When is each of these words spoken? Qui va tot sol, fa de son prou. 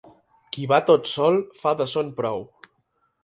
Qui 0.55 0.63
va 0.71 0.77
tot 0.87 1.09
sol, 1.11 1.37
fa 1.63 1.75
de 1.83 1.87
son 1.93 2.09
prou. 2.21 2.41